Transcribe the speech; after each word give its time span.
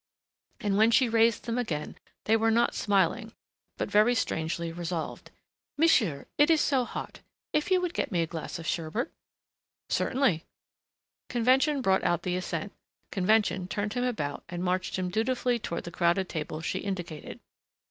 And 0.59 0.77
when 0.79 0.89
she 0.89 1.07
raised 1.07 1.45
them 1.45 1.59
again 1.59 1.95
they 2.25 2.35
were 2.35 2.49
not 2.49 2.73
smiling 2.73 3.35
but 3.77 3.91
very 3.91 4.15
strangely 4.15 4.71
resolved. 4.71 5.29
"Monsieur, 5.77 6.25
it 6.39 6.49
is 6.49 6.59
so 6.59 6.85
hot 6.85 7.19
if 7.53 7.69
you 7.69 7.79
would 7.79 7.93
get 7.93 8.11
me 8.11 8.23
a 8.23 8.25
glass 8.25 8.57
of 8.57 8.65
sherbet?" 8.65 9.11
"Certainly." 9.89 10.43
Convention 11.29 11.83
brought 11.83 12.03
out 12.03 12.23
the 12.23 12.35
assent; 12.35 12.73
convention 13.11 13.67
turned 13.67 13.93
him 13.93 14.03
about 14.03 14.43
and 14.49 14.63
marched 14.63 14.97
him 14.97 15.09
dutifully 15.11 15.59
toward 15.59 15.83
the 15.83 15.91
crowded 15.91 16.27
table 16.27 16.61
she 16.61 16.79
indicated. 16.79 17.39